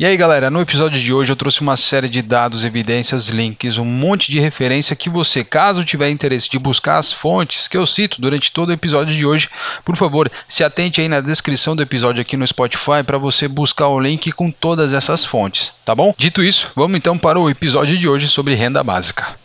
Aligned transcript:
E 0.00 0.06
aí 0.06 0.16
galera, 0.16 0.48
no 0.48 0.62
episódio 0.62 0.98
de 0.98 1.12
hoje 1.12 1.30
eu 1.30 1.36
trouxe 1.36 1.60
uma 1.60 1.76
série 1.76 2.08
de 2.08 2.22
dados, 2.22 2.64
evidências, 2.64 3.28
links, 3.28 3.76
um 3.76 3.84
monte 3.84 4.32
de 4.32 4.40
referência 4.40 4.96
que 4.96 5.10
você, 5.10 5.44
caso 5.44 5.84
tiver 5.84 6.08
interesse 6.08 6.48
de 6.48 6.58
buscar 6.58 6.96
as 6.96 7.12
fontes 7.12 7.68
que 7.68 7.76
eu 7.76 7.86
cito 7.86 8.18
durante 8.18 8.50
todo 8.50 8.70
o 8.70 8.72
episódio 8.72 9.14
de 9.14 9.26
hoje, 9.26 9.50
por 9.84 9.98
favor, 9.98 10.32
se 10.48 10.64
atente 10.64 11.02
aí 11.02 11.06
na 11.06 11.20
descrição 11.20 11.76
do 11.76 11.82
episódio 11.82 12.22
aqui 12.22 12.34
no 12.34 12.46
Spotify 12.46 13.04
para 13.04 13.18
você 13.18 13.46
buscar 13.46 13.88
o 13.88 14.00
link 14.00 14.32
com 14.32 14.50
todas 14.50 14.94
essas 14.94 15.22
fontes, 15.22 15.74
tá 15.84 15.94
bom? 15.94 16.14
Dito 16.16 16.42
isso, 16.42 16.72
vamos 16.74 16.96
então 16.96 17.18
para 17.18 17.38
o 17.38 17.50
episódio 17.50 17.98
de 17.98 18.08
hoje 18.08 18.26
sobre 18.26 18.54
renda 18.54 18.82
básica. 18.82 19.36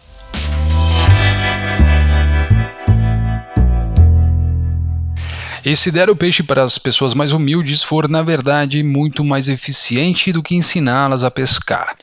E 5.66 5.76
se 5.76 5.92
der 5.92 6.12
o 6.12 6.16
peixe 6.16 6.44
para 6.44 6.62
as 6.62 6.78
pessoas 6.78 7.16
mais 7.16 7.32
humildes, 7.32 7.82
for 7.82 8.08
na 8.08 8.22
verdade 8.22 8.84
muito 8.84 9.24
mais 9.24 9.50
eficiente 9.50 10.32
do 10.32 10.44
que 10.44 10.54
ensiná-las 10.54 11.24
a 11.24 11.32
pescar. 11.32 11.96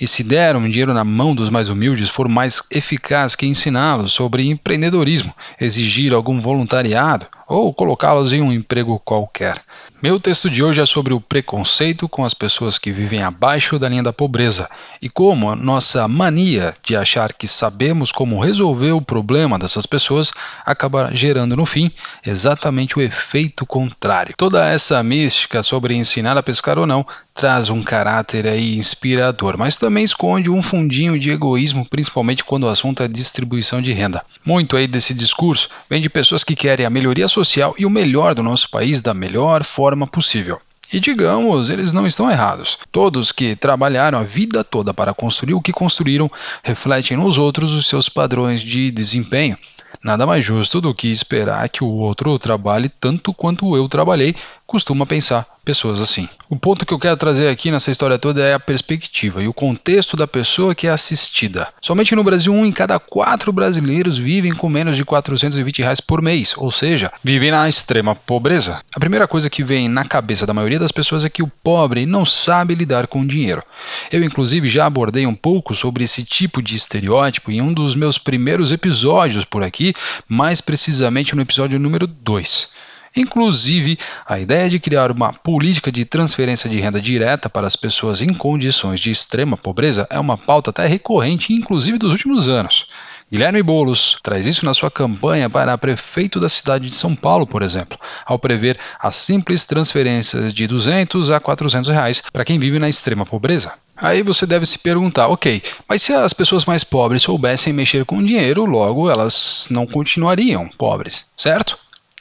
E 0.00 0.06
se 0.06 0.22
der 0.22 0.54
um 0.54 0.70
dinheiro 0.70 0.94
na 0.94 1.04
mão 1.04 1.34
dos 1.34 1.50
mais 1.50 1.68
humildes, 1.68 2.08
for 2.08 2.28
mais 2.28 2.62
eficaz 2.70 3.34
que 3.34 3.44
ensiná-los 3.44 4.12
sobre 4.12 4.48
empreendedorismo, 4.48 5.34
exigir 5.60 6.14
algum 6.14 6.40
voluntariado 6.40 7.26
ou 7.48 7.74
colocá-los 7.74 8.32
em 8.32 8.40
um 8.40 8.52
emprego 8.52 9.00
qualquer. 9.00 9.60
Meu 10.02 10.18
texto 10.18 10.50
de 10.50 10.64
hoje 10.64 10.80
é 10.80 10.84
sobre 10.84 11.14
o 11.14 11.20
preconceito 11.20 12.08
com 12.08 12.24
as 12.24 12.34
pessoas 12.34 12.76
que 12.76 12.90
vivem 12.90 13.22
abaixo 13.22 13.78
da 13.78 13.88
linha 13.88 14.02
da 14.02 14.12
pobreza 14.12 14.68
e 15.00 15.08
como 15.08 15.48
a 15.48 15.54
nossa 15.54 16.08
mania 16.08 16.74
de 16.82 16.96
achar 16.96 17.32
que 17.32 17.46
sabemos 17.46 18.10
como 18.10 18.40
resolver 18.40 18.90
o 18.90 19.00
problema 19.00 19.60
dessas 19.60 19.86
pessoas 19.86 20.32
acaba 20.66 21.14
gerando 21.14 21.54
no 21.54 21.64
fim 21.64 21.88
exatamente 22.26 22.98
o 22.98 23.00
efeito 23.00 23.64
contrário. 23.64 24.34
Toda 24.36 24.68
essa 24.68 25.00
mística 25.04 25.62
sobre 25.62 25.94
ensinar 25.94 26.36
a 26.36 26.42
pescar 26.42 26.80
ou 26.80 26.86
não 26.86 27.06
traz 27.32 27.70
um 27.70 27.80
caráter 27.80 28.46
aí 28.46 28.76
inspirador, 28.76 29.56
mas 29.56 29.78
também 29.78 30.04
esconde 30.04 30.50
um 30.50 30.60
fundinho 30.60 31.18
de 31.18 31.30
egoísmo, 31.30 31.86
principalmente 31.88 32.44
quando 32.44 32.64
o 32.64 32.68
assunto 32.68 33.02
é 33.02 33.08
distribuição 33.08 33.80
de 33.80 33.92
renda. 33.92 34.22
Muito 34.44 34.76
aí 34.76 34.86
desse 34.86 35.14
discurso 35.14 35.70
vem 35.88 36.02
de 36.02 36.10
pessoas 36.10 36.44
que 36.44 36.56
querem 36.56 36.84
a 36.84 36.90
melhoria 36.90 37.28
social 37.28 37.74
e 37.78 37.86
o 37.86 37.90
melhor 37.90 38.34
do 38.34 38.42
nosso 38.42 38.68
país 38.68 39.00
da 39.00 39.14
melhor 39.14 39.64
forma 39.64 39.91
possível. 40.06 40.60
E 40.92 41.00
digamos, 41.00 41.70
eles 41.70 41.92
não 41.92 42.06
estão 42.06 42.30
errados. 42.30 42.78
Todos 42.90 43.32
que 43.32 43.56
trabalharam 43.56 44.18
a 44.18 44.22
vida 44.22 44.62
toda 44.62 44.92
para 44.92 45.14
construir 45.14 45.54
o 45.54 45.60
que 45.60 45.72
construíram 45.72 46.30
refletem 46.62 47.16
nos 47.16 47.38
outros 47.38 47.72
os 47.72 47.86
seus 47.86 48.10
padrões 48.10 48.60
de 48.60 48.90
desempenho. 48.90 49.56
Nada 50.02 50.26
mais 50.26 50.44
justo 50.44 50.80
do 50.80 50.94
que 50.94 51.08
esperar 51.08 51.68
que 51.68 51.82
o 51.82 51.88
outro 51.88 52.38
trabalhe 52.38 52.88
tanto 52.88 53.32
quanto 53.32 53.76
eu 53.76 53.88
trabalhei, 53.88 54.34
costuma 54.72 55.04
pensar 55.04 55.46
pessoas 55.62 56.00
assim. 56.00 56.26
O 56.48 56.56
ponto 56.56 56.86
que 56.86 56.94
eu 56.94 56.98
quero 56.98 57.16
trazer 57.16 57.48
aqui 57.48 57.70
nessa 57.70 57.90
história 57.90 58.18
toda 58.18 58.42
é 58.42 58.54
a 58.54 58.58
perspectiva 58.58 59.42
e 59.42 59.46
o 59.46 59.52
contexto 59.52 60.16
da 60.16 60.26
pessoa 60.26 60.74
que 60.74 60.86
é 60.86 60.90
assistida. 60.90 61.68
Somente 61.80 62.16
no 62.16 62.24
Brasil, 62.24 62.50
um 62.50 62.64
em 62.64 62.72
cada 62.72 62.98
quatro 62.98 63.52
brasileiros 63.52 64.16
vivem 64.16 64.54
com 64.54 64.70
menos 64.70 64.96
de 64.96 65.04
420 65.04 65.82
reais 65.82 66.00
por 66.00 66.22
mês, 66.22 66.54
ou 66.56 66.72
seja, 66.72 67.12
vivem 67.22 67.50
na 67.50 67.68
extrema 67.68 68.14
pobreza. 68.14 68.80
A 68.96 68.98
primeira 68.98 69.28
coisa 69.28 69.50
que 69.50 69.62
vem 69.62 69.90
na 69.90 70.06
cabeça 70.06 70.46
da 70.46 70.54
maioria 70.54 70.78
das 70.78 70.90
pessoas 70.90 71.22
é 71.22 71.28
que 71.28 71.42
o 71.42 71.52
pobre 71.62 72.06
não 72.06 72.24
sabe 72.24 72.74
lidar 72.74 73.06
com 73.06 73.26
dinheiro. 73.26 73.62
Eu, 74.10 74.24
inclusive, 74.24 74.68
já 74.68 74.86
abordei 74.86 75.26
um 75.26 75.34
pouco 75.34 75.74
sobre 75.74 76.02
esse 76.02 76.24
tipo 76.24 76.62
de 76.62 76.76
estereótipo 76.76 77.50
em 77.50 77.60
um 77.60 77.74
dos 77.74 77.94
meus 77.94 78.16
primeiros 78.16 78.72
episódios 78.72 79.44
por 79.44 79.62
aqui, 79.62 79.92
mais 80.26 80.62
precisamente 80.62 81.36
no 81.36 81.42
episódio 81.42 81.78
número 81.78 82.06
2. 82.06 82.68
Inclusive, 83.16 83.98
a 84.26 84.40
ideia 84.40 84.68
de 84.68 84.80
criar 84.80 85.10
uma 85.10 85.32
política 85.32 85.92
de 85.92 86.04
transferência 86.04 86.68
de 86.68 86.80
renda 86.80 87.00
direta 87.00 87.48
para 87.50 87.66
as 87.66 87.76
pessoas 87.76 88.22
em 88.22 88.32
condições 88.32 89.00
de 89.00 89.10
extrema 89.10 89.56
pobreza 89.56 90.06
é 90.10 90.18
uma 90.18 90.38
pauta 90.38 90.70
até 90.70 90.86
recorrente, 90.86 91.52
inclusive 91.52 91.98
dos 91.98 92.10
últimos 92.10 92.48
anos. 92.48 92.86
Guilherme 93.32 93.62
Boulos 93.62 94.18
traz 94.22 94.44
isso 94.44 94.66
na 94.66 94.74
sua 94.74 94.90
campanha 94.90 95.48
para 95.48 95.78
prefeito 95.78 96.38
da 96.38 96.50
cidade 96.50 96.90
de 96.90 96.94
São 96.94 97.16
Paulo, 97.16 97.46
por 97.46 97.62
exemplo, 97.62 97.98
ao 98.26 98.38
prever 98.38 98.78
as 99.00 99.16
simples 99.16 99.64
transferências 99.64 100.52
de 100.52 100.66
200 100.66 101.30
a 101.30 101.40
400 101.40 101.90
reais 101.90 102.22
para 102.30 102.44
quem 102.44 102.58
vive 102.58 102.78
na 102.78 102.90
extrema 102.90 103.24
pobreza. 103.24 103.72
Aí 103.96 104.22
você 104.22 104.44
deve 104.44 104.66
se 104.66 104.78
perguntar, 104.78 105.28
ok, 105.28 105.62
mas 105.88 106.02
se 106.02 106.12
as 106.12 106.34
pessoas 106.34 106.66
mais 106.66 106.84
pobres 106.84 107.22
soubessem 107.22 107.72
mexer 107.72 108.04
com 108.04 108.22
dinheiro, 108.22 108.66
logo 108.66 109.10
elas 109.10 109.66
não 109.70 109.86
continuariam 109.86 110.68
pobres, 110.68 111.24
certo? 111.34 111.78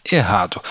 Errado. 0.09 0.62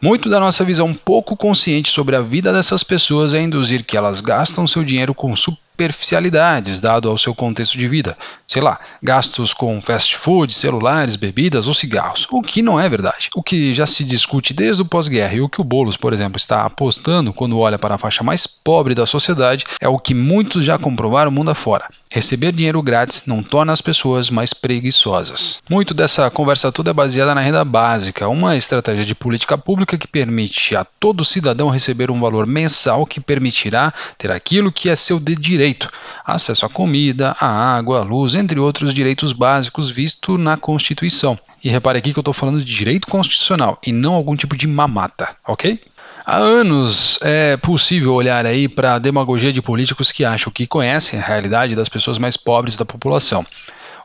Muito 0.00 0.28
da 0.28 0.40
nossa 0.40 0.64
visão 0.64 0.94
pouco 0.94 1.36
consciente 1.36 1.90
sobre 1.90 2.16
a 2.16 2.20
vida 2.20 2.52
dessas 2.52 2.82
pessoas 2.82 3.34
é 3.34 3.42
induzir 3.42 3.84
que 3.84 3.96
elas 3.96 4.20
gastam 4.20 4.66
seu 4.66 4.84
dinheiro 4.84 5.14
com 5.14 5.34
superficialidades, 5.34 6.80
dado 6.80 7.08
ao 7.08 7.18
seu 7.18 7.34
contexto 7.34 7.78
de 7.78 7.86
vida. 7.88 8.16
Sei 8.46 8.62
lá, 8.62 8.80
gastos 9.02 9.52
com 9.52 9.80
fast 9.80 10.16
food, 10.16 10.52
celulares, 10.52 11.16
bebidas 11.16 11.66
ou 11.66 11.74
cigarros, 11.74 12.26
o 12.30 12.42
que 12.42 12.62
não 12.62 12.80
é 12.80 12.88
verdade. 12.88 13.28
O 13.34 13.42
que 13.42 13.72
já 13.72 13.86
se 13.86 14.04
discute 14.04 14.54
desde 14.54 14.82
o 14.82 14.86
pós-guerra 14.86 15.34
e 15.34 15.40
o 15.40 15.48
que 15.48 15.60
o 15.60 15.64
Boulos, 15.64 15.96
por 15.96 16.12
exemplo, 16.12 16.36
está 16.36 16.64
apostando 16.64 17.32
quando 17.32 17.58
olha 17.58 17.78
para 17.78 17.94
a 17.94 17.98
faixa 17.98 18.24
mais 18.24 18.46
pobre 18.46 18.94
da 18.94 19.06
sociedade 19.06 19.64
é 19.80 19.88
o 19.88 19.98
que 19.98 20.14
muitos 20.14 20.64
já 20.64 20.78
comprovaram 20.78 21.30
mundo 21.30 21.50
afora. 21.50 21.88
Receber 22.10 22.52
dinheiro 22.52 22.82
grátis 22.82 23.26
não 23.26 23.42
torna 23.42 23.72
as 23.72 23.82
pessoas 23.82 24.30
mais 24.30 24.54
preguiçosas. 24.54 25.62
Muito 25.68 25.92
dessa 25.92 26.30
conversa 26.30 26.72
toda 26.72 26.90
é 26.90 26.94
baseada 26.94 27.34
na 27.34 27.40
renda 27.40 27.62
básica, 27.64 28.28
uma 28.28 28.56
estratégia 28.56 29.04
de 29.04 29.14
política 29.14 29.58
pública 29.58 29.98
que 29.98 30.08
permite 30.08 30.74
a 30.74 30.84
todo 30.84 31.24
cidadão 31.24 31.68
receber 31.68 32.10
um 32.10 32.18
valor 32.18 32.46
mensal 32.46 33.04
que 33.04 33.20
permitirá 33.20 33.92
ter 34.16 34.32
aquilo 34.32 34.72
que 34.72 34.88
é 34.88 34.96
seu 34.96 35.20
de 35.20 35.34
direito 35.34 35.90
acesso 36.24 36.64
à 36.64 36.68
comida, 36.68 37.36
à 37.38 37.76
água, 37.76 38.00
à 38.00 38.02
luz, 38.02 38.34
entre 38.34 38.58
outros 38.58 38.94
direitos 38.94 39.32
básicos 39.32 39.90
visto 39.90 40.38
na 40.38 40.56
Constituição. 40.56 41.38
E 41.62 41.68
repare 41.68 41.98
aqui 41.98 42.12
que 42.12 42.18
eu 42.18 42.22
estou 42.22 42.34
falando 42.34 42.60
de 42.60 42.74
direito 42.74 43.06
constitucional 43.06 43.78
e 43.84 43.92
não 43.92 44.14
algum 44.14 44.34
tipo 44.34 44.56
de 44.56 44.66
mamata, 44.66 45.36
ok? 45.46 45.78
Há 46.30 46.36
anos 46.36 47.18
é 47.22 47.56
possível 47.56 48.12
olhar 48.12 48.44
aí 48.44 48.68
para 48.68 48.92
a 48.92 48.98
demagogia 48.98 49.50
de 49.50 49.62
políticos 49.62 50.12
que 50.12 50.26
acham 50.26 50.52
que 50.52 50.66
conhecem 50.66 51.18
a 51.18 51.22
realidade 51.22 51.74
das 51.74 51.88
pessoas 51.88 52.18
mais 52.18 52.36
pobres 52.36 52.76
da 52.76 52.84
população. 52.84 53.46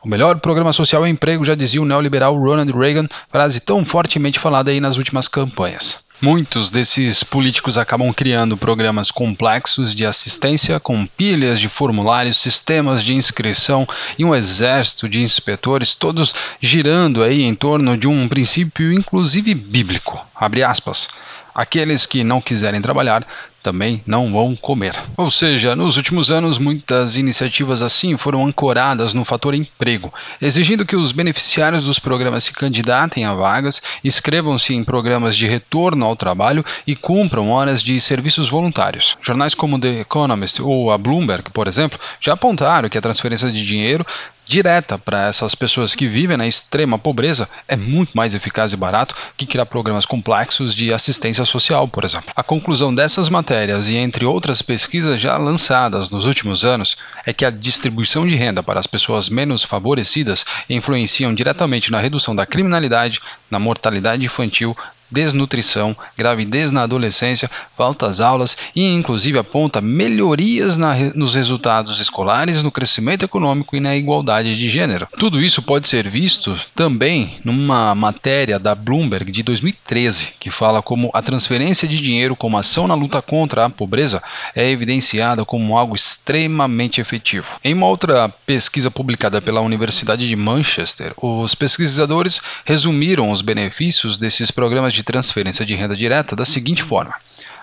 O 0.02 0.08
melhor 0.08 0.40
programa 0.40 0.72
social 0.72 1.04
é 1.04 1.10
emprego, 1.10 1.44
já 1.44 1.54
dizia 1.54 1.82
o 1.82 1.84
neoliberal 1.84 2.34
Ronald 2.34 2.72
Reagan, 2.72 3.06
frase 3.28 3.60
tão 3.60 3.84
fortemente 3.84 4.38
falada 4.38 4.70
aí 4.70 4.80
nas 4.80 4.96
últimas 4.96 5.28
campanhas. 5.28 5.98
Muitos 6.18 6.70
desses 6.70 7.22
políticos 7.22 7.76
acabam 7.76 8.10
criando 8.10 8.56
programas 8.56 9.10
complexos 9.10 9.94
de 9.94 10.06
assistência 10.06 10.80
com 10.80 11.06
pilhas 11.06 11.60
de 11.60 11.68
formulários, 11.68 12.38
sistemas 12.38 13.04
de 13.04 13.12
inscrição 13.12 13.86
e 14.18 14.24
um 14.24 14.34
exército 14.34 15.10
de 15.10 15.20
inspetores, 15.20 15.94
todos 15.94 16.34
girando 16.58 17.22
aí 17.22 17.42
em 17.42 17.54
torno 17.54 17.98
de 17.98 18.08
um 18.08 18.26
princípio 18.26 18.94
inclusive 18.94 19.52
bíblico. 19.52 20.26
Abre 20.34 20.62
aspas. 20.62 21.06
Aqueles 21.54 22.06
que 22.06 22.24
não 22.24 22.40
quiserem 22.40 22.80
trabalhar 22.80 23.26
também 23.64 24.02
não 24.06 24.30
vão 24.30 24.54
comer. 24.54 24.94
Ou 25.16 25.30
seja, 25.30 25.74
nos 25.74 25.96
últimos 25.96 26.30
anos, 26.30 26.58
muitas 26.58 27.16
iniciativas 27.16 27.80
assim 27.80 28.14
foram 28.14 28.46
ancoradas 28.46 29.14
no 29.14 29.24
fator 29.24 29.54
emprego, 29.54 30.12
exigindo 30.40 30.84
que 30.84 30.94
os 30.94 31.12
beneficiários 31.12 31.84
dos 31.84 31.98
programas 31.98 32.44
se 32.44 32.52
candidatem 32.52 33.24
a 33.24 33.32
vagas, 33.32 33.80
inscrevam-se 34.04 34.74
em 34.74 34.84
programas 34.84 35.34
de 35.34 35.46
retorno 35.46 36.04
ao 36.04 36.14
trabalho 36.14 36.62
e 36.86 36.94
cumpram 36.94 37.50
horas 37.50 37.82
de 37.82 37.98
serviços 38.02 38.50
voluntários. 38.50 39.16
Jornais 39.22 39.54
como 39.54 39.78
The 39.78 40.00
Economist 40.00 40.60
ou 40.60 40.90
a 40.90 40.98
Bloomberg, 40.98 41.50
por 41.50 41.66
exemplo, 41.66 41.98
já 42.20 42.34
apontaram 42.34 42.90
que 42.90 42.98
a 42.98 43.02
transferência 43.02 43.50
de 43.50 43.66
dinheiro 43.66 44.04
direta 44.46 44.98
para 44.98 45.28
essas 45.28 45.54
pessoas 45.54 45.94
que 45.94 46.06
vivem 46.06 46.36
na 46.36 46.46
extrema 46.46 46.98
pobreza 46.98 47.48
é 47.66 47.76
muito 47.76 48.16
mais 48.16 48.34
eficaz 48.34 48.72
e 48.72 48.76
barato 48.76 49.14
que 49.36 49.46
criar 49.46 49.66
programas 49.66 50.04
complexos 50.04 50.74
de 50.74 50.92
assistência 50.92 51.44
social, 51.44 51.88
por 51.88 52.04
exemplo. 52.04 52.30
A 52.36 52.42
conclusão 52.42 52.94
dessas 52.94 53.28
matérias 53.28 53.88
e 53.88 53.96
entre 53.96 54.24
outras 54.24 54.62
pesquisas 54.62 55.20
já 55.20 55.36
lançadas 55.36 56.10
nos 56.10 56.26
últimos 56.26 56.64
anos 56.64 56.96
é 57.26 57.32
que 57.32 57.44
a 57.44 57.50
distribuição 57.50 58.26
de 58.26 58.34
renda 58.34 58.62
para 58.62 58.80
as 58.80 58.86
pessoas 58.86 59.28
menos 59.28 59.62
favorecidas 59.62 60.44
influenciam 60.68 61.34
diretamente 61.34 61.90
na 61.90 62.00
redução 62.00 62.34
da 62.34 62.46
criminalidade, 62.46 63.20
na 63.50 63.58
mortalidade 63.58 64.24
infantil, 64.24 64.76
desnutrição, 65.10 65.96
gravidez 66.16 66.72
na 66.72 66.82
adolescência, 66.82 67.50
falta 67.76 68.06
às 68.06 68.20
aulas 68.20 68.56
e 68.74 68.82
inclusive 68.82 69.38
aponta 69.38 69.80
melhorias 69.80 70.78
na, 70.78 70.94
nos 71.14 71.34
resultados 71.34 72.00
escolares, 72.00 72.62
no 72.62 72.70
crescimento 72.70 73.24
econômico 73.24 73.76
e 73.76 73.80
na 73.80 73.96
igualdade 73.96 74.56
de 74.56 74.68
gênero. 74.68 75.06
Tudo 75.18 75.40
isso 75.40 75.62
pode 75.62 75.88
ser 75.88 76.08
visto 76.08 76.58
também 76.74 77.38
numa 77.44 77.94
matéria 77.94 78.58
da 78.58 78.74
Bloomberg 78.74 79.30
de 79.30 79.42
2013, 79.42 80.34
que 80.40 80.50
fala 80.50 80.82
como 80.82 81.10
a 81.12 81.22
transferência 81.22 81.86
de 81.86 82.00
dinheiro 82.00 82.36
como 82.36 82.58
ação 82.58 82.88
na 82.88 82.94
luta 82.94 83.20
contra 83.20 83.64
a 83.64 83.70
pobreza 83.70 84.22
é 84.54 84.70
evidenciada 84.70 85.44
como 85.44 85.76
algo 85.76 85.94
extremamente 85.94 87.00
efetivo. 87.00 87.46
Em 87.62 87.74
uma 87.74 87.86
outra 87.86 88.28
pesquisa 88.46 88.90
publicada 88.90 89.40
pela 89.40 89.60
Universidade 89.60 90.26
de 90.26 90.36
Manchester, 90.36 91.12
os 91.16 91.54
pesquisadores 91.54 92.40
resumiram 92.64 93.30
os 93.30 93.42
benefícios 93.42 94.18
desses 94.18 94.50
programas 94.50 94.93
de 94.94 95.02
transferência 95.02 95.66
de 95.66 95.74
renda 95.74 95.96
direta 95.96 96.34
da 96.34 96.44
seguinte 96.44 96.82
forma: 96.82 97.14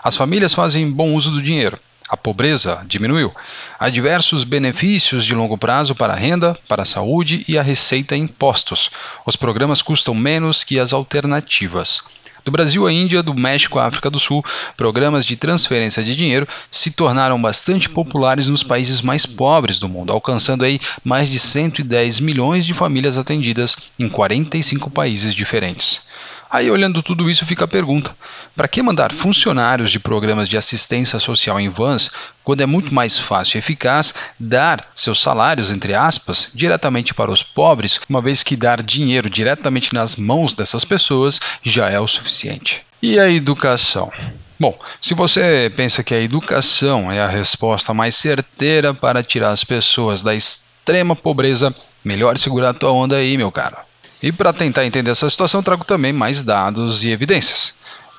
as 0.03 0.15
famílias 0.15 0.53
fazem 0.53 0.91
bom 0.91 1.13
uso 1.13 1.31
do 1.31 1.41
dinheiro. 1.41 1.79
A 2.09 2.17
pobreza 2.17 2.83
diminuiu. 2.85 3.33
Há 3.79 3.89
diversos 3.89 4.43
benefícios 4.43 5.25
de 5.25 5.33
longo 5.33 5.57
prazo 5.57 5.95
para 5.95 6.11
a 6.11 6.15
renda, 6.17 6.57
para 6.67 6.83
a 6.83 6.85
saúde 6.85 7.45
e 7.47 7.57
a 7.57 7.61
receita 7.61 8.17
e 8.17 8.19
impostos. 8.19 8.91
Os 9.25 9.37
programas 9.37 9.81
custam 9.81 10.13
menos 10.13 10.65
que 10.65 10.77
as 10.77 10.91
alternativas. 10.91 12.03
Do 12.43 12.51
Brasil 12.51 12.87
à 12.87 12.91
Índia, 12.91 13.21
do 13.21 13.35
México 13.35 13.77
à 13.77 13.85
África 13.85 14.09
do 14.09 14.19
Sul, 14.19 14.43
programas 14.75 15.25
de 15.25 15.35
transferência 15.35 16.03
de 16.03 16.15
dinheiro 16.15 16.47
se 16.71 16.89
tornaram 16.89 17.39
bastante 17.39 17.87
populares 17.87 18.47
nos 18.47 18.63
países 18.63 18.99
mais 18.99 19.25
pobres 19.25 19.79
do 19.79 19.87
mundo, 19.87 20.11
alcançando 20.11 20.65
aí 20.65 20.79
mais 21.03 21.29
de 21.29 21.37
110 21.37 22.19
milhões 22.19 22.65
de 22.65 22.73
famílias 22.73 23.17
atendidas 23.17 23.93
em 23.97 24.09
45 24.09 24.89
países 24.89 25.35
diferentes. 25.35 26.01
Aí, 26.51 26.69
olhando 26.69 27.01
tudo 27.01 27.29
isso, 27.29 27.45
fica 27.45 27.63
a 27.63 27.67
pergunta: 27.67 28.13
para 28.53 28.67
que 28.67 28.81
mandar 28.81 29.13
funcionários 29.13 29.89
de 29.89 29.99
programas 29.99 30.49
de 30.49 30.57
assistência 30.57 31.17
social 31.17 31.57
em 31.57 31.69
vans 31.69 32.11
quando 32.43 32.59
é 32.59 32.65
muito 32.65 32.93
mais 32.93 33.17
fácil 33.17 33.55
e 33.55 33.59
eficaz 33.59 34.13
dar 34.37 34.85
seus 34.93 35.21
salários, 35.21 35.71
entre 35.71 35.93
aspas, 35.93 36.49
diretamente 36.53 37.13
para 37.13 37.31
os 37.31 37.41
pobres, 37.41 38.01
uma 38.09 38.21
vez 38.21 38.43
que 38.43 38.57
dar 38.57 38.83
dinheiro 38.83 39.29
diretamente 39.29 39.93
nas 39.93 40.17
mãos 40.17 40.53
dessas 40.53 40.83
pessoas 40.83 41.39
já 41.63 41.89
é 41.89 41.99
o 41.99 42.07
suficiente? 42.07 42.81
E 43.01 43.17
a 43.17 43.29
educação? 43.29 44.11
Bom, 44.59 44.77
se 44.99 45.13
você 45.13 45.71
pensa 45.75 46.03
que 46.03 46.13
a 46.13 46.21
educação 46.21 47.09
é 47.09 47.21
a 47.21 47.27
resposta 47.27 47.93
mais 47.93 48.13
certeira 48.13 48.93
para 48.93 49.23
tirar 49.23 49.51
as 49.51 49.63
pessoas 49.63 50.21
da 50.21 50.35
extrema 50.35 51.15
pobreza, 51.15 51.73
melhor 52.03 52.37
segurar 52.37 52.69
a 52.71 52.73
tua 52.73 52.91
onda 52.91 53.15
aí, 53.15 53.37
meu 53.37 53.51
caro. 53.51 53.77
E 54.21 54.31
para 54.31 54.53
tentar 54.53 54.85
entender 54.85 55.11
essa 55.11 55.29
situação, 55.29 55.63
trago 55.63 55.83
também 55.83 56.13
mais 56.13 56.43
dados 56.43 57.03
e 57.03 57.09
evidências. 57.09 57.73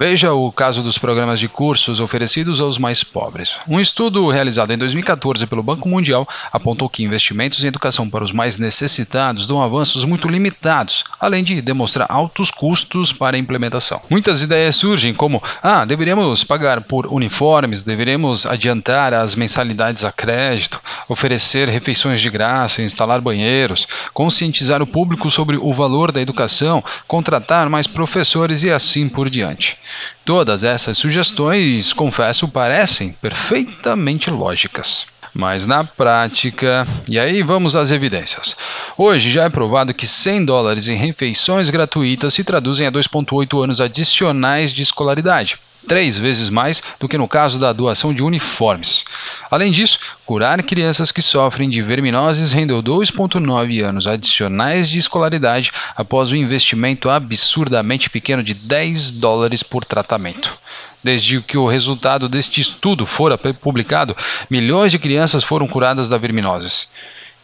Veja 0.04 0.32
o 0.32 0.50
caso 0.50 0.82
dos 0.82 0.99
programas 0.99 1.38
de 1.38 1.46
cursos 1.46 2.00
oferecidos 2.00 2.60
aos 2.60 2.76
mais 2.76 3.04
pobres. 3.04 3.52
Um 3.69 3.78
estudo 3.78 4.28
realizado 4.31 4.72
em 4.72 4.76
2014 4.76 5.46
pelo 5.46 5.62
Banco 5.62 5.88
Mundial 5.88 6.26
apontou 6.52 6.88
que 6.88 7.04
investimentos 7.04 7.62
em 7.62 7.69
educação 7.69 8.10
para 8.10 8.25
os 8.25 8.32
mais 8.32 8.58
necessitados 8.58 9.46
dão 9.46 9.62
avanços 9.62 10.04
muito 10.04 10.26
limitados, 10.26 11.04
além 11.20 11.44
de 11.44 11.62
demonstrar 11.62 12.10
altos 12.10 12.50
custos 12.50 13.12
para 13.12 13.37
a 13.37 13.38
implementação. 13.38 14.02
Muitas 14.10 14.43
ideias 14.43 14.75
surgem 14.75 15.14
como: 15.14 15.40
ah, 15.62 15.84
deveríamos 15.84 16.43
pagar 16.43 16.81
por 16.81 17.06
uniformes, 17.06 17.84
deveríamos 17.84 18.44
adiantar 18.44 19.14
as 19.14 19.37
mensalidades 19.37 20.02
a 20.02 20.10
crédito, 20.10 20.81
oferecer 21.08 21.69
refeições 21.69 22.20
de 22.20 22.28
graça, 22.28 22.82
instalar 22.82 23.20
banheiros, 23.20 23.87
conscientizar 24.12 24.82
o 24.82 24.87
público 24.87 25.31
sobre 25.31 25.56
o 25.56 25.72
valor 25.72 26.10
da 26.10 26.20
educação, 26.20 26.82
contratar 27.06 27.69
mais 27.69 27.87
professores 27.87 28.64
e 28.64 28.70
assim 28.72 29.08
por 29.08 29.31
diante. 29.31 29.76
Todas 30.24 30.64
essas 30.64 30.98
sugestões, 30.98 31.92
confesso, 31.92 32.48
parecem 32.48 33.12
perfeitamente 33.12 34.30
lógicas. 34.30 35.06
Mas 35.34 35.67
na 35.67 35.82
prática, 35.82 36.87
e 37.08 37.19
aí 37.19 37.43
vamos 37.43 37.75
às 37.75 37.90
evidências. 37.90 38.55
Hoje 38.99 39.31
já 39.31 39.44
é 39.44 39.49
provado 39.49 39.94
que 39.94 40.06
100 40.06 40.44
dólares 40.44 40.88
em 40.88 40.96
refeições 40.96 41.70
gratuitas 41.70 42.34
se 42.34 42.44
traduzem 42.44 42.87
a 42.87 42.93
2,8 42.93 43.64
anos 43.64 43.81
adicionais 43.81 44.73
de 44.73 44.82
escolaridade 44.82 45.58
três 45.87 46.17
vezes 46.17 46.49
mais 46.49 46.82
do 46.99 47.08
que 47.08 47.19
no 47.19 47.29
caso 47.29 47.58
da 47.58 47.73
doação 47.73 48.14
de 48.14 48.23
uniformes. 48.23 49.05
Além 49.50 49.73
disso, 49.73 49.99
curar 50.25 50.62
crianças 50.62 51.11
que 51.12 51.23
sofrem 51.23 51.69
de 51.69 51.82
verminoses 51.82 52.52
rendeu 52.52 52.82
2,9 52.82 53.85
anos 53.85 54.06
adicionais 54.06 54.88
de 54.88 54.99
escolaridade 54.99 55.73
após 55.96 56.31
o 56.31 56.35
um 56.35 56.38
investimento 56.38 57.11
absurdamente 57.11 58.08
pequeno 58.08 58.43
de 58.43 58.55
10 58.55 59.12
dólares 59.12 59.62
por 59.62 59.85
tratamento. 59.85 60.58
Desde 61.02 61.40
que 61.40 61.58
o 61.58 61.66
resultado 61.66 62.28
deste 62.28 62.60
estudo 62.60 63.04
fora 63.04 63.37
publicado, 63.37 64.16
milhões 64.49 64.93
de 64.93 64.99
crianças 64.99 65.43
foram 65.43 65.66
curadas 65.66 66.08
da 66.08 66.19
verminose. 66.19 66.87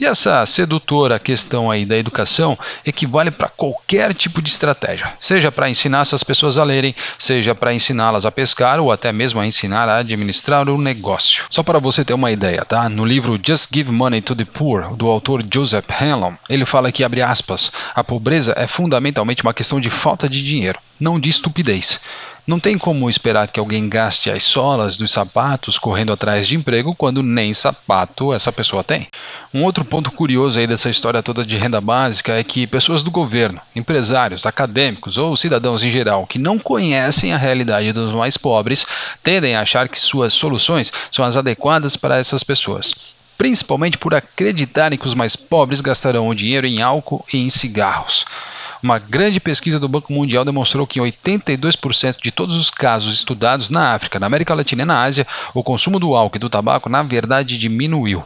E 0.01 0.07
essa 0.07 0.47
sedutora 0.47 1.19
questão 1.19 1.69
aí 1.69 1.85
da 1.85 1.97
educação 1.97 2.57
equivale 2.87 3.33
para 3.33 3.49
qualquer 3.49 4.15
tipo 4.15 4.41
de 4.41 4.49
estratégia, 4.49 5.13
seja 5.19 5.51
para 5.51 5.69
ensinar 5.69 6.03
essas 6.03 6.23
pessoas 6.23 6.57
a 6.57 6.63
lerem, 6.63 6.95
seja 7.19 7.53
para 7.53 7.75
ensiná-las 7.75 8.25
a 8.25 8.31
pescar 8.31 8.79
ou 8.79 8.93
até 8.93 9.11
mesmo 9.11 9.41
a 9.41 9.47
ensinar 9.47 9.89
a 9.89 9.97
administrar 9.97 10.69
o 10.69 10.79
negócio. 10.81 11.47
Só 11.51 11.65
para 11.65 11.81
você 11.81 12.05
ter 12.05 12.15
uma 12.15 12.31
ideia, 12.31 12.65
tá? 12.65 12.89
No 12.89 13.05
livro 13.05 13.41
Just 13.45 13.71
Give 13.75 13.91
Money 13.91 14.23
to 14.23 14.37
the 14.37 14.45
Poor, 14.45 14.95
do 14.95 15.09
autor 15.09 15.45
Joseph 15.53 15.91
Hanlon, 16.01 16.35
ele 16.49 16.65
fala 16.65 16.93
que 16.93 17.03
abre 17.03 17.21
aspas, 17.21 17.73
a 17.93 18.05
pobreza 18.05 18.55
é 18.57 18.69
fundamentalmente 18.69 19.43
uma 19.43 19.55
questão 19.55 19.81
de 19.81 19.91
falta 19.91 20.29
de 20.29 20.45
dinheiro, 20.45 20.79
não 21.01 21.19
de 21.19 21.29
estupidez. 21.29 22.01
Não 22.49 22.59
tem 22.59 22.79
como 22.79 23.11
esperar 23.11 23.49
que 23.49 23.61
alguém 23.61 23.91
gaste 23.91 24.31
as 24.31 24.43
solas 24.43 24.97
dos 24.97 25.11
sapatos 25.11 25.77
correndo 25.77 26.15
atrás 26.15 26.49
de 26.49 26.57
emprego 26.57 26.95
quando 26.95 27.23
nem 27.23 27.53
sapato 27.53 28.33
essa 28.33 28.51
pessoa 28.51 28.83
tem. 28.83 29.07
Um 29.53 29.63
outro 29.65 29.85
ponto 29.85 30.11
curioso 30.11 30.59
aí 30.59 30.67
dessa 30.67 30.89
história 30.89 31.23
toda 31.23 31.45
de 31.45 31.59
renda 31.59 31.79
básica 31.79 32.33
é 32.33 32.43
que 32.43 32.67
pessoas 32.67 33.03
do 33.03 33.11
governo, 33.11 33.61
empresários, 33.77 34.47
acadêmicos 34.47 35.19
ou 35.19 35.37
cidadãos 35.37 35.85
em 35.85 35.91
geral 35.91 36.27
que 36.27 36.39
não 36.39 36.59
conhecem 36.59 37.35
a 37.35 37.37
realidade 37.37 37.93
dos 37.93 38.15
mais 38.15 38.39
pobres 38.39 38.87
tendem 39.23 39.55
a 39.55 39.61
achar 39.61 39.87
que 39.87 40.01
suas 40.01 40.33
soluções 40.33 40.91
são 41.13 41.27
as 41.27 41.37
adequadas 41.37 41.97
para 41.97 42.17
essas 42.17 42.43
pessoas 42.43 43.19
principalmente 43.37 43.99
por 43.99 44.15
acreditarem 44.15 44.99
que 44.99 45.07
os 45.07 45.15
mais 45.15 45.37
pobres 45.37 45.81
gastarão 45.81 46.27
o 46.27 46.35
dinheiro 46.35 46.67
em 46.67 46.83
álcool 46.83 47.25
e 47.33 47.39
em 47.39 47.49
cigarros. 47.49 48.27
Uma 48.83 48.99
grande 48.99 49.41
pesquisa 49.41 49.79
do 49.79 49.89
Banco 49.89 50.13
Mundial 50.13 50.45
demonstrou 50.45 50.87
que 50.87 51.01
em 51.01 51.03
82% 51.03 52.23
de 52.23 52.31
todos 52.31 52.55
os 52.55 52.71
casos 52.71 53.15
estudados 53.15 53.71
na 53.71 53.95
África, 53.95 54.21
na 54.21 54.27
América 54.27 54.55
Latina 54.55 54.83
e 54.83 54.85
na 54.85 55.03
Ásia, 55.03 55.27
o 55.53 55.65
consumo 55.65 55.99
do 55.99 56.15
álcool 56.15 56.37
e 56.37 56.41
do 56.41 56.49
tabaco 56.49 56.89
na 56.89 57.03
verdade 57.03 57.59
diminuiu. 57.59 58.23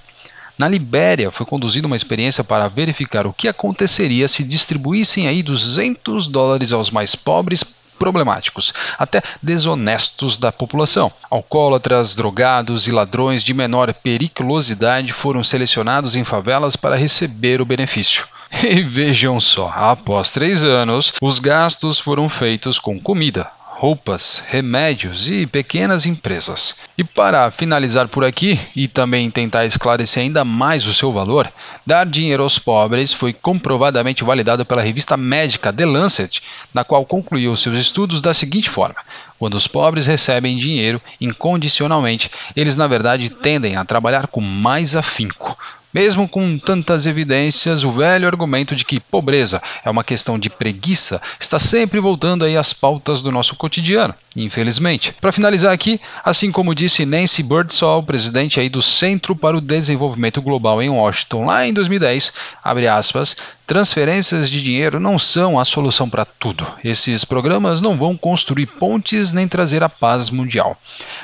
Na 0.58 0.68
Libéria 0.68 1.30
foi 1.30 1.46
conduzida 1.46 1.86
uma 1.86 1.96
experiência 1.96 2.44
para 2.44 2.68
verificar 2.68 3.26
o 3.26 3.32
que 3.32 3.48
aconteceria 3.48 4.28
se 4.28 4.44
distribuíssem 4.44 5.26
aí 5.26 5.42
200 5.42 6.28
dólares 6.28 6.70
aos 6.70 6.90
mais 6.90 7.14
pobres 7.14 7.64
problemáticos, 7.98 8.74
até 8.98 9.22
desonestos 9.42 10.36
da 10.36 10.52
população. 10.52 11.10
Alcoólatras, 11.30 12.14
drogados 12.14 12.86
e 12.86 12.90
ladrões 12.90 13.42
de 13.42 13.54
menor 13.54 13.94
periculosidade 13.94 15.12
foram 15.12 15.42
selecionados 15.42 16.14
em 16.14 16.24
favelas 16.24 16.76
para 16.76 16.96
receber 16.96 17.62
o 17.62 17.64
benefício. 17.64 18.26
E 18.64 18.80
vejam 18.80 19.40
só, 19.40 19.68
após 19.74 20.32
três 20.32 20.62
anos, 20.62 21.12
os 21.20 21.40
gastos 21.40 21.98
foram 21.98 22.28
feitos 22.28 22.78
com 22.78 22.98
comida, 23.00 23.50
roupas, 23.58 24.40
remédios 24.46 25.28
e 25.28 25.48
pequenas 25.48 26.06
empresas. 26.06 26.76
E 26.96 27.02
para 27.02 27.50
finalizar 27.50 28.06
por 28.06 28.24
aqui 28.24 28.58
e 28.76 28.86
também 28.86 29.28
tentar 29.32 29.66
esclarecer 29.66 30.22
ainda 30.22 30.44
mais 30.44 30.86
o 30.86 30.94
seu 30.94 31.10
valor, 31.10 31.52
dar 31.84 32.06
dinheiro 32.06 32.44
aos 32.44 32.56
pobres 32.56 33.12
foi 33.12 33.32
comprovadamente 33.32 34.22
validado 34.22 34.64
pela 34.64 34.80
revista 34.80 35.16
médica 35.16 35.72
The 35.72 35.84
Lancet, 35.84 36.40
na 36.72 36.84
qual 36.84 37.04
concluiu 37.04 37.56
seus 37.56 37.76
estudos 37.76 38.22
da 38.22 38.32
seguinte 38.32 38.70
forma: 38.70 39.00
quando 39.40 39.54
os 39.54 39.66
pobres 39.66 40.06
recebem 40.06 40.56
dinheiro 40.56 41.02
incondicionalmente, 41.20 42.30
eles 42.54 42.76
na 42.76 42.86
verdade 42.86 43.28
tendem 43.28 43.74
a 43.74 43.84
trabalhar 43.84 44.28
com 44.28 44.40
mais 44.40 44.94
afinco. 44.94 45.58
Mesmo 45.92 46.28
com 46.28 46.58
tantas 46.58 47.06
evidências, 47.06 47.84
o 47.84 47.92
velho 47.92 48.26
argumento 48.26 48.74
de 48.74 48.84
que 48.84 48.98
pobreza 48.98 49.62
é 49.84 49.90
uma 49.90 50.02
questão 50.02 50.38
de 50.38 50.48
preguiça 50.48 51.20
está 51.38 51.58
sempre 51.58 52.00
voltando 52.00 52.44
aí 52.44 52.56
às 52.56 52.72
pautas 52.72 53.20
do 53.20 53.30
nosso 53.30 53.56
cotidiano, 53.56 54.14
infelizmente. 54.36 55.14
Para 55.20 55.32
finalizar 55.32 55.72
aqui, 55.72 56.00
assim 56.24 56.50
como 56.50 56.74
disse 56.74 57.04
Nancy 57.04 57.42
Birdsall, 57.42 58.02
presidente 58.02 58.60
aí 58.60 58.68
do 58.68 58.82
Centro 58.82 59.36
para 59.36 59.56
o 59.56 59.60
Desenvolvimento 59.60 60.40
Global 60.40 60.82
em 60.82 60.88
Washington, 60.88 61.44
lá 61.44 61.66
em 61.66 61.72
2010, 61.72 62.32
abre 62.62 62.86
aspas, 62.86 63.36
transferências 63.66 64.50
de 64.50 64.62
dinheiro 64.62 64.98
não 64.98 65.18
são 65.18 65.58
a 65.58 65.64
solução 65.64 66.08
para 66.08 66.24
tudo. 66.24 66.66
Esses 66.84 67.24
programas 67.24 67.80
não 67.80 67.96
vão 67.96 68.16
construir 68.16 68.66
pontes 68.66 69.32
nem 69.32 69.48
trazer 69.48 69.82
a 69.82 69.88
paz 69.88 70.30
mundial, 70.30 70.76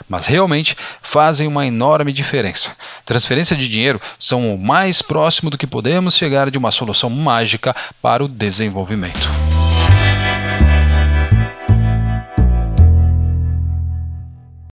mas 0.08 0.26
realmente 0.26 0.76
fazem 1.02 1.46
uma 1.46 1.66
enorme 1.66 2.12
diferença. 2.12 2.70
Transferência 3.04 3.56
de 3.56 3.68
dinheiro 3.68 4.00
são 4.18 4.56
mais 4.56 5.02
próximo 5.02 5.50
do 5.50 5.58
que 5.58 5.66
podemos 5.66 6.14
chegar 6.14 6.50
de 6.50 6.58
uma 6.58 6.70
solução 6.70 7.10
mágica 7.10 7.74
para 8.00 8.24
o 8.24 8.28
desenvolvimento. 8.28 9.47